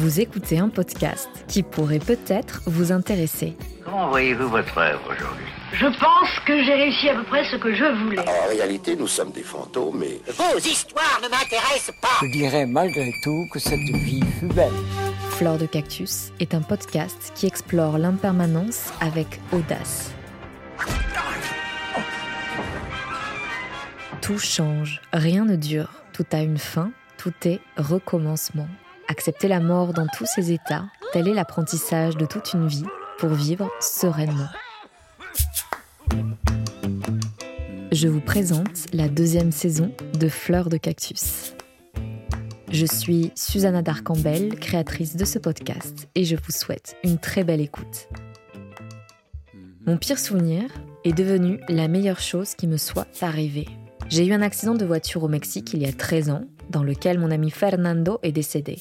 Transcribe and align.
Vous 0.00 0.20
écoutez 0.20 0.60
un 0.60 0.68
podcast 0.68 1.28
qui 1.48 1.64
pourrait 1.64 1.98
peut-être 1.98 2.62
vous 2.66 2.92
intéresser. 2.92 3.56
Comment 3.84 4.10
voyez-vous 4.10 4.48
votre 4.48 4.78
œuvre 4.78 5.02
aujourd'hui? 5.06 5.44
Je 5.72 5.86
pense 5.86 6.38
que 6.46 6.62
j'ai 6.62 6.74
réussi 6.74 7.08
à 7.08 7.16
peu 7.16 7.24
près 7.24 7.44
ce 7.50 7.56
que 7.56 7.74
je 7.74 7.82
voulais. 8.04 8.20
En 8.20 8.48
réalité, 8.48 8.94
nous 8.94 9.08
sommes 9.08 9.32
des 9.32 9.42
fantômes, 9.42 9.98
mais 9.98 10.20
Vos 10.28 10.56
histoires 10.60 11.18
ne 11.20 11.28
m'intéressent 11.28 11.96
pas. 12.00 12.16
Je 12.22 12.30
dirais 12.30 12.64
malgré 12.64 13.12
tout 13.24 13.48
que 13.52 13.58
cette 13.58 13.80
vie 13.80 14.22
fut 14.38 14.46
belle. 14.46 14.70
Fleur 15.30 15.58
de 15.58 15.66
Cactus 15.66 16.30
est 16.38 16.54
un 16.54 16.62
podcast 16.62 17.32
qui 17.34 17.46
explore 17.46 17.98
l'impermanence 17.98 18.92
avec 19.00 19.40
audace. 19.50 20.12
Tout 24.20 24.38
change, 24.38 25.00
rien 25.12 25.44
ne 25.44 25.56
dure, 25.56 25.90
tout 26.12 26.26
a 26.30 26.38
une 26.38 26.58
fin, 26.58 26.92
tout 27.16 27.34
est 27.44 27.58
recommencement. 27.76 28.68
Accepter 29.10 29.48
la 29.48 29.60
mort 29.60 29.94
dans 29.94 30.06
tous 30.06 30.26
ses 30.26 30.52
états, 30.52 30.84
tel 31.14 31.28
est 31.28 31.34
l'apprentissage 31.34 32.18
de 32.18 32.26
toute 32.26 32.52
une 32.52 32.66
vie 32.66 32.84
pour 33.18 33.30
vivre 33.30 33.70
sereinement. 33.80 34.48
Je 37.90 38.06
vous 38.06 38.20
présente 38.20 38.92
la 38.92 39.08
deuxième 39.08 39.50
saison 39.50 39.92
de 40.20 40.28
Fleurs 40.28 40.68
de 40.68 40.76
Cactus. 40.76 41.54
Je 42.70 42.84
suis 42.84 43.32
Susanna 43.34 43.80
Darcambel, 43.80 44.58
créatrice 44.58 45.16
de 45.16 45.24
ce 45.24 45.38
podcast, 45.38 46.06
et 46.14 46.24
je 46.24 46.36
vous 46.36 46.52
souhaite 46.52 46.96
une 47.02 47.16
très 47.16 47.44
belle 47.44 47.62
écoute. 47.62 48.08
Mon 49.86 49.96
pire 49.96 50.18
souvenir 50.18 50.64
est 51.04 51.14
devenu 51.14 51.60
la 51.70 51.88
meilleure 51.88 52.20
chose 52.20 52.54
qui 52.54 52.66
me 52.66 52.76
soit 52.76 53.08
arrivée. 53.22 53.68
J'ai 54.10 54.26
eu 54.26 54.34
un 54.34 54.42
accident 54.42 54.74
de 54.74 54.84
voiture 54.84 55.24
au 55.24 55.28
Mexique 55.28 55.72
il 55.72 55.80
y 55.80 55.86
a 55.86 55.92
13 55.92 56.28
ans, 56.28 56.44
dans 56.70 56.82
lequel 56.82 57.18
mon 57.18 57.30
ami 57.30 57.50
Fernando 57.50 58.18
est 58.22 58.32
décédé. 58.32 58.78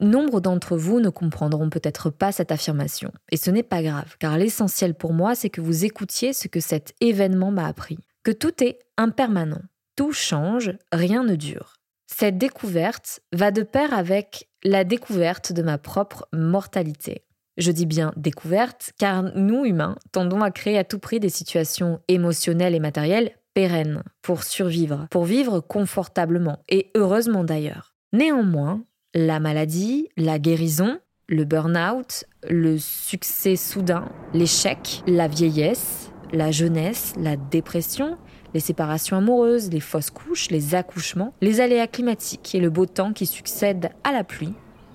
Nombre 0.00 0.40
d'entre 0.40 0.76
vous 0.76 1.00
ne 1.00 1.08
comprendront 1.08 1.70
peut-être 1.70 2.10
pas 2.10 2.30
cette 2.30 2.52
affirmation, 2.52 3.12
et 3.32 3.36
ce 3.36 3.50
n'est 3.50 3.62
pas 3.62 3.82
grave, 3.82 4.16
car 4.18 4.36
l'essentiel 4.36 4.94
pour 4.94 5.14
moi, 5.14 5.34
c'est 5.34 5.48
que 5.48 5.62
vous 5.62 5.86
écoutiez 5.86 6.34
ce 6.34 6.48
que 6.48 6.60
cet 6.60 6.94
événement 7.00 7.50
m'a 7.50 7.66
appris, 7.66 7.98
que 8.22 8.30
tout 8.30 8.62
est 8.62 8.78
impermanent, 8.98 9.62
tout 9.96 10.12
change, 10.12 10.72
rien 10.92 11.24
ne 11.24 11.34
dure. 11.34 11.76
Cette 12.06 12.36
découverte 12.36 13.20
va 13.32 13.50
de 13.50 13.62
pair 13.62 13.94
avec 13.94 14.48
la 14.62 14.84
découverte 14.84 15.52
de 15.52 15.62
ma 15.62 15.78
propre 15.78 16.28
mortalité. 16.32 17.24
Je 17.56 17.72
dis 17.72 17.86
bien 17.86 18.12
découverte, 18.16 18.92
car 18.98 19.22
nous, 19.22 19.64
humains, 19.64 19.96
tendons 20.12 20.42
à 20.42 20.50
créer 20.50 20.76
à 20.76 20.84
tout 20.84 20.98
prix 20.98 21.20
des 21.20 21.30
situations 21.30 22.00
émotionnelles 22.08 22.74
et 22.74 22.80
matérielles 22.80 23.32
pérennes 23.56 24.02
pour 24.20 24.44
survivre, 24.44 25.06
pour 25.10 25.24
vivre 25.24 25.60
confortablement, 25.60 26.58
et 26.68 26.90
heureusement 26.94 27.42
d'ailleurs. 27.42 27.94
Néanmoins, 28.12 28.82
la 29.14 29.40
maladie, 29.40 30.10
la 30.18 30.38
guérison, 30.38 30.98
le 31.26 31.44
burn-out, 31.44 32.26
le 32.46 32.76
succès 32.76 33.56
soudain, 33.56 34.10
l'échec, 34.34 35.02
la 35.06 35.26
vieillesse, 35.26 36.12
la 36.34 36.50
jeunesse, 36.50 37.14
la 37.18 37.36
dépression, 37.36 38.18
les 38.52 38.60
séparations 38.60 39.16
amoureuses, 39.16 39.70
les 39.70 39.80
fausses 39.80 40.10
couches, 40.10 40.50
les 40.50 40.74
accouchements, 40.74 41.32
les 41.40 41.62
aléas 41.62 41.86
climatiques 41.86 42.54
et 42.54 42.60
le 42.60 42.68
beau 42.68 42.84
temps 42.84 43.14
qui 43.14 43.24
succède 43.24 43.88
à 44.04 44.12
la 44.12 44.22
pluie, 44.22 44.52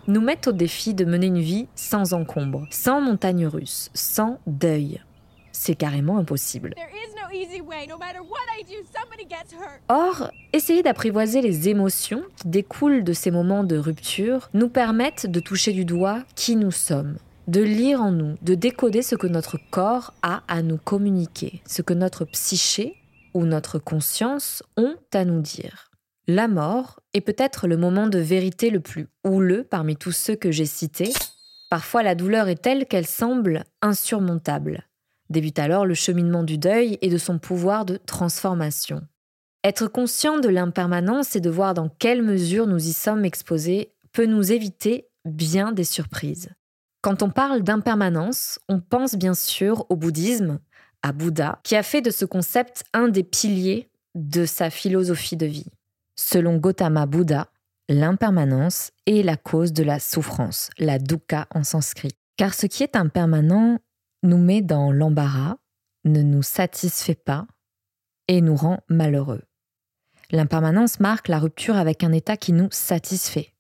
nous 0.08 0.22
mettent 0.22 0.50
au 0.50 0.52
défi 0.52 0.94
de 0.94 1.04
mener 1.04 1.28
une 1.28 1.42
vie 1.42 1.68
sans 1.74 2.14
encombre, 2.14 2.68
sans 2.70 3.02
montagne 3.02 3.48
russe, 3.48 3.90
sans 3.96 4.38
deuil. 4.46 5.02
C'est 5.52 5.74
carrément 5.74 6.20
impossible. 6.20 6.76
Or, 9.88 10.32
essayer 10.54 10.84
d'apprivoiser 10.84 11.42
les 11.42 11.70
émotions 11.70 12.24
qui 12.36 12.48
découlent 12.48 13.04
de 13.04 13.14
ces 13.14 13.32
moments 13.32 13.64
de 13.64 13.78
rupture 13.78 14.50
nous 14.54 14.70
permettent 14.70 15.28
de 15.28 15.40
toucher 15.40 15.72
du 15.72 15.86
doigt 15.86 16.24
qui 16.36 16.56
nous 16.56 16.72
sommes, 16.72 17.18
de 17.48 17.62
lire 17.62 18.02
en 18.02 18.12
nous, 18.12 18.36
de 18.42 18.56
décoder 18.56 19.02
ce 19.02 19.16
que 19.16 19.28
notre 19.28 19.58
corps 19.72 20.14
a 20.22 20.44
à 20.48 20.62
nous 20.62 20.78
communiquer, 20.78 21.62
ce 21.66 21.82
que 21.82 21.94
notre 21.94 22.26
psyché 22.26 22.96
ou 23.34 23.46
notre 23.46 23.80
conscience 23.80 24.64
ont 24.78 24.96
à 25.14 25.26
nous 25.26 25.42
dire. 25.42 25.92
La 26.28 26.48
mort 26.48 27.00
est 27.14 27.22
peut-être 27.22 27.68
le 27.68 27.78
moment 27.78 28.08
de 28.08 28.20
vérité 28.20 28.70
le 28.70 28.80
plus 28.80 29.08
houleux 29.24 29.64
parmi 29.64 29.96
tous 29.96 30.12
ceux 30.12 30.36
que 30.36 30.52
j'ai 30.52 30.66
cités. 30.66 31.14
Parfois 31.70 32.04
la 32.04 32.16
douleur 32.16 32.48
est 32.48 32.62
telle 32.62 32.86
qu'elle 32.86 33.08
semble 33.08 33.64
insurmontable. 33.82 34.86
Débute 35.32 35.60
alors 35.60 35.86
le 35.86 35.94
cheminement 35.94 36.44
du 36.44 36.58
deuil 36.58 36.98
et 37.02 37.10
de 37.10 37.18
son 37.18 37.40
pouvoir 37.40 37.86
de 37.86 37.96
transformation. 37.96 39.02
Être 39.64 39.88
conscient 39.88 40.40
de 40.40 40.50
l'impermanence 40.50 41.38
et 41.38 41.40
de 41.40 41.50
voir 41.50 41.74
dans 41.74 41.88
quelle 41.88 42.22
mesure 42.22 42.68
nous 42.68 42.86
y 42.86 42.92
sommes 42.92 43.24
exposés 43.24 43.94
peut 44.12 44.26
nous 44.26 44.52
éviter 44.52 45.08
bien 45.24 45.72
des 45.72 45.86
surprises. 45.86 46.50
Quand 47.02 47.24
on 47.24 47.30
parle 47.30 47.62
d'impermanence, 47.64 48.60
on 48.68 48.82
pense 48.82 49.16
bien 49.16 49.34
sûr 49.34 49.86
au 49.88 49.96
bouddhisme, 49.96 50.60
à 51.02 51.14
Bouddha, 51.14 51.60
qui 51.64 51.78
a 51.78 51.84
fait 51.84 52.02
de 52.02 52.12
ce 52.12 52.26
concept 52.26 52.84
un 52.94 53.08
des 53.08 53.24
piliers 53.24 53.90
de 54.16 54.46
sa 54.46 54.70
philosophie 54.70 55.38
de 55.38 55.46
vie. 55.46 55.72
Selon 56.18 56.58
Gautama 56.58 57.06
Bouddha, 57.06 57.48
l'impermanence 57.88 58.92
est 59.06 59.24
la 59.24 59.38
cause 59.38 59.72
de 59.72 59.84
la 59.84 60.00
souffrance, 60.00 60.70
la 60.78 61.00
dukkha 61.00 61.48
en 61.52 61.64
sanskrit. 61.64 62.12
Car 62.36 62.54
ce 62.54 62.66
qui 62.66 62.84
est 62.84 62.98
impermanent 62.98 63.80
nous 64.24 64.38
met 64.38 64.62
dans 64.62 64.92
l'embarras, 64.92 65.58
ne 66.04 66.22
nous 66.22 66.44
satisfait 66.44 67.16
pas 67.16 67.48
et 68.28 68.42
nous 68.42 68.56
rend 68.56 68.80
malheureux. 68.88 69.44
L'impermanence 70.32 71.00
marque 71.00 71.28
la 71.28 71.40
rupture 71.40 71.76
avec 71.76 72.04
un 72.04 72.12
état 72.12 72.38
qui 72.38 72.54
nous 72.54 72.70
satisfait, 72.72 73.54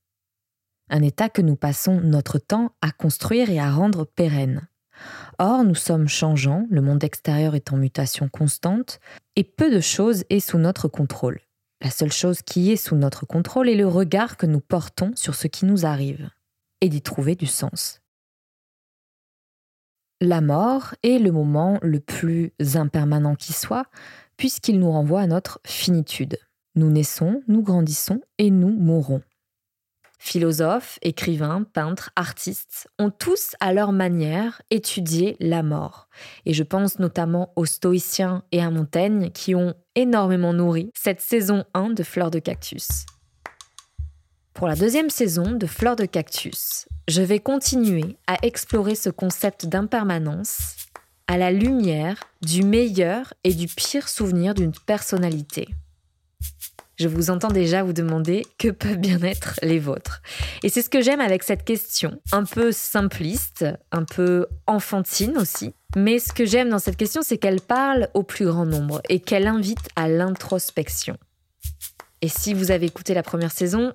un 0.89 1.01
état 1.01 1.29
que 1.29 1.41
nous 1.41 1.55
passons 1.55 1.99
notre 2.01 2.37
temps 2.37 2.75
à 2.81 2.91
construire 2.91 3.49
et 3.49 3.59
à 3.59 3.71
rendre 3.71 4.05
pérenne. 4.05 4.67
Or, 5.39 5.63
nous 5.63 5.75
sommes 5.75 6.07
changeants, 6.07 6.67
le 6.69 6.81
monde 6.81 7.03
extérieur 7.03 7.55
est 7.55 7.71
en 7.73 7.77
mutation 7.77 8.29
constante, 8.29 8.99
et 9.35 9.43
peu 9.43 9.73
de 9.73 9.79
choses 9.79 10.23
est 10.29 10.39
sous 10.39 10.59
notre 10.59 10.87
contrôle. 10.87 11.39
La 11.81 11.89
seule 11.89 12.11
chose 12.11 12.41
qui 12.43 12.71
est 12.71 12.75
sous 12.75 12.95
notre 12.95 13.25
contrôle 13.25 13.67
est 13.67 13.75
le 13.75 13.87
regard 13.87 14.37
que 14.37 14.45
nous 14.45 14.59
portons 14.59 15.11
sur 15.15 15.33
ce 15.33 15.47
qui 15.47 15.65
nous 15.65 15.85
arrive, 15.85 16.29
et 16.81 16.89
d'y 16.89 17.01
trouver 17.01 17.35
du 17.35 17.47
sens. 17.47 18.00
La 20.23 20.39
mort 20.39 20.93
est 21.01 21.17
le 21.17 21.31
moment 21.31 21.79
le 21.81 21.99
plus 21.99 22.53
impermanent 22.75 23.33
qui 23.33 23.53
soit, 23.53 23.87
puisqu'il 24.37 24.77
nous 24.77 24.91
renvoie 24.91 25.21
à 25.21 25.25
notre 25.25 25.59
finitude. 25.65 26.37
Nous 26.75 26.91
naissons, 26.91 27.41
nous 27.47 27.63
grandissons 27.63 28.21
et 28.37 28.51
nous 28.51 28.69
mourrons. 28.69 29.23
Philosophes, 30.19 30.99
écrivains, 31.01 31.63
peintres, 31.63 32.11
artistes 32.15 32.87
ont 32.99 33.09
tous 33.09 33.55
à 33.61 33.73
leur 33.73 33.93
manière 33.93 34.61
étudié 34.69 35.37
la 35.39 35.63
mort. 35.63 36.07
Et 36.45 36.53
je 36.53 36.61
pense 36.61 36.99
notamment 36.99 37.51
aux 37.55 37.65
stoïciens 37.65 38.43
et 38.51 38.61
à 38.61 38.69
Montaigne 38.69 39.31
qui 39.31 39.55
ont 39.55 39.73
énormément 39.95 40.53
nourri 40.53 40.91
cette 40.93 41.21
saison 41.21 41.65
1 41.73 41.89
de 41.89 42.03
Fleurs 42.03 42.29
de 42.29 42.37
Cactus. 42.37 43.07
Pour 44.53 44.67
la 44.67 44.75
deuxième 44.75 45.09
saison 45.09 45.51
de 45.51 45.65
Fleurs 45.65 45.95
de 45.95 46.05
Cactus, 46.05 46.87
je 47.07 47.21
vais 47.21 47.39
continuer 47.39 48.17
à 48.27 48.37
explorer 48.45 48.95
ce 48.95 49.09
concept 49.09 49.65
d'impermanence 49.65 50.75
à 51.27 51.37
la 51.37 51.51
lumière 51.51 52.23
du 52.41 52.63
meilleur 52.63 53.33
et 53.43 53.53
du 53.53 53.67
pire 53.67 54.09
souvenir 54.09 54.53
d'une 54.53 54.73
personnalité. 54.85 55.67
Je 56.99 57.07
vous 57.07 57.31
entends 57.31 57.47
déjà 57.47 57.81
vous 57.81 57.93
demander 57.93 58.45
que 58.59 58.67
peuvent 58.67 58.97
bien 58.97 59.21
être 59.23 59.55
les 59.63 59.79
vôtres. 59.79 60.21
Et 60.61 60.69
c'est 60.69 60.83
ce 60.83 60.89
que 60.89 61.01
j'aime 61.01 61.21
avec 61.21 61.41
cette 61.41 61.63
question, 61.63 62.21
un 62.31 62.43
peu 62.43 62.71
simpliste, 62.71 63.65
un 63.91 64.03
peu 64.03 64.45
enfantine 64.67 65.37
aussi. 65.37 65.73
Mais 65.95 66.19
ce 66.19 66.33
que 66.33 66.45
j'aime 66.45 66.69
dans 66.69 66.77
cette 66.77 66.97
question, 66.97 67.21
c'est 67.23 67.39
qu'elle 67.39 67.61
parle 67.61 68.09
au 68.13 68.21
plus 68.21 68.45
grand 68.45 68.65
nombre 68.65 69.01
et 69.09 69.19
qu'elle 69.19 69.47
invite 69.47 69.89
à 69.95 70.07
l'introspection. 70.07 71.17
Et 72.21 72.27
si 72.27 72.53
vous 72.53 72.69
avez 72.69 72.85
écouté 72.85 73.15
la 73.15 73.23
première 73.23 73.51
saison, 73.51 73.93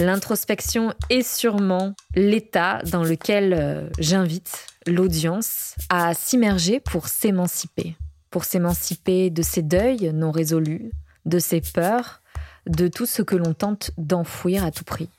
L'introspection 0.00 0.94
est 1.10 1.22
sûrement 1.22 1.94
l'état 2.14 2.80
dans 2.90 3.04
lequel 3.04 3.52
euh, 3.52 3.90
j'invite 3.98 4.66
l'audience 4.86 5.74
à 5.90 6.14
s'immerger 6.14 6.80
pour 6.80 7.08
s'émanciper, 7.08 7.96
pour 8.30 8.44
s'émanciper 8.44 9.28
de 9.28 9.42
ses 9.42 9.60
deuils 9.60 10.10
non 10.14 10.30
résolus, 10.30 10.90
de 11.26 11.38
ses 11.38 11.60
peurs, 11.60 12.22
de 12.66 12.88
tout 12.88 13.04
ce 13.04 13.20
que 13.20 13.36
l'on 13.36 13.52
tente 13.52 13.90
d'enfouir 13.98 14.64
à 14.64 14.70
tout 14.70 14.84
prix. 14.84 15.10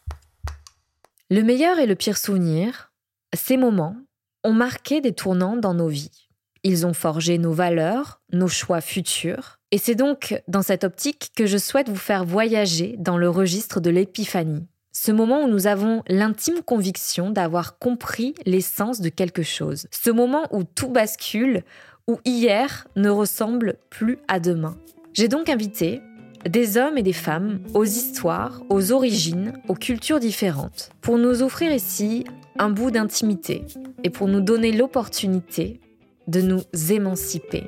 Le 1.29 1.43
meilleur 1.43 1.77
et 1.77 1.85
le 1.85 1.95
pire 1.95 2.17
souvenir, 2.17 2.91
ces 3.35 3.57
moments 3.57 3.97
ont 4.43 4.53
marqué 4.53 4.99
des 4.99 5.13
tournants 5.13 5.57
dans 5.57 5.75
nos 5.75 5.89
vies. 5.89 6.27
Ils 6.63 6.87
ont 6.87 6.93
forgé 6.93 7.37
nos 7.37 7.53
valeurs, 7.53 8.19
nos 8.33 8.47
choix 8.47 8.81
futurs, 8.81 9.59
et 9.69 9.77
c'est 9.77 9.95
donc 9.95 10.41
dans 10.47 10.63
cette 10.63 10.83
optique 10.83 11.31
que 11.35 11.45
je 11.45 11.57
souhaite 11.57 11.87
vous 11.87 11.95
faire 11.95 12.25
voyager 12.25 12.95
dans 12.97 13.17
le 13.17 13.29
registre 13.29 13.79
de 13.79 13.89
l'épiphanie. 13.89 14.67
Ce 15.03 15.11
moment 15.11 15.45
où 15.45 15.47
nous 15.47 15.65
avons 15.65 16.03
l'intime 16.07 16.61
conviction 16.61 17.31
d'avoir 17.31 17.79
compris 17.79 18.35
l'essence 18.45 19.01
de 19.01 19.09
quelque 19.09 19.41
chose. 19.41 19.87
Ce 19.89 20.11
moment 20.11 20.43
où 20.51 20.63
tout 20.63 20.89
bascule, 20.89 21.63
où 22.07 22.19
hier 22.23 22.87
ne 22.95 23.09
ressemble 23.09 23.77
plus 23.89 24.19
à 24.27 24.39
demain. 24.39 24.77
J'ai 25.13 25.27
donc 25.27 25.49
invité 25.49 26.03
des 26.47 26.77
hommes 26.77 26.99
et 26.99 27.01
des 27.01 27.13
femmes 27.13 27.61
aux 27.73 27.83
histoires, 27.83 28.61
aux 28.69 28.91
origines, 28.91 29.53
aux 29.67 29.73
cultures 29.73 30.19
différentes, 30.19 30.91
pour 31.01 31.17
nous 31.17 31.41
offrir 31.41 31.73
ici 31.73 32.23
un 32.59 32.69
bout 32.69 32.91
d'intimité 32.91 33.65
et 34.03 34.11
pour 34.11 34.27
nous 34.27 34.41
donner 34.41 34.71
l'opportunité 34.71 35.81
de 36.27 36.41
nous 36.41 36.61
émanciper. 36.91 37.65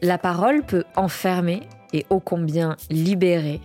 La 0.00 0.16
parole 0.16 0.64
peut 0.64 0.84
enfermer 0.96 1.60
et 1.92 2.06
ô 2.08 2.20
combien 2.20 2.78
libérer, 2.88 3.60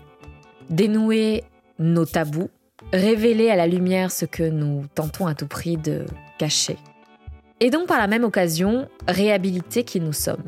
dénouer 0.69 1.45
nos 1.79 2.05
tabous, 2.05 2.49
révéler 2.93 3.49
à 3.49 3.55
la 3.55 3.67
lumière 3.67 4.11
ce 4.11 4.25
que 4.25 4.43
nous 4.43 4.85
tentons 4.95 5.27
à 5.27 5.35
tout 5.35 5.47
prix 5.47 5.77
de 5.77 6.05
cacher. 6.37 6.77
Et 7.59 7.69
donc 7.69 7.87
par 7.87 7.97
la 7.97 8.07
même 8.07 8.23
occasion, 8.23 8.87
réhabiliter 9.07 9.83
qui 9.83 9.99
nous 9.99 10.13
sommes. 10.13 10.43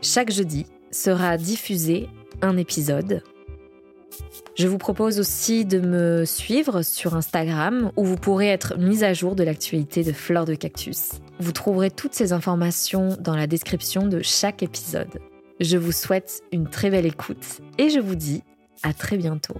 Chaque 0.00 0.30
jeudi 0.30 0.66
sera 0.90 1.36
diffusé 1.36 2.08
un 2.40 2.56
épisode. 2.56 3.22
Je 4.54 4.68
vous 4.68 4.78
propose 4.78 5.18
aussi 5.18 5.64
de 5.64 5.80
me 5.80 6.24
suivre 6.24 6.82
sur 6.82 7.16
Instagram 7.16 7.90
où 7.96 8.04
vous 8.04 8.16
pourrez 8.16 8.48
être 8.48 8.76
mis 8.76 9.02
à 9.02 9.14
jour 9.14 9.34
de 9.34 9.42
l'actualité 9.42 10.04
de 10.04 10.12
Fleur 10.12 10.44
de 10.44 10.54
Cactus. 10.54 11.12
Vous 11.40 11.52
trouverez 11.52 11.90
toutes 11.90 12.14
ces 12.14 12.32
informations 12.32 13.16
dans 13.18 13.34
la 13.34 13.46
description 13.46 14.06
de 14.06 14.20
chaque 14.22 14.62
épisode. 14.62 15.20
Je 15.60 15.78
vous 15.78 15.92
souhaite 15.92 16.42
une 16.52 16.68
très 16.68 16.90
belle 16.90 17.06
écoute 17.06 17.60
et 17.78 17.88
je 17.88 17.98
vous 17.98 18.14
dis 18.14 18.42
à 18.82 18.92
très 18.92 19.16
bientôt. 19.16 19.56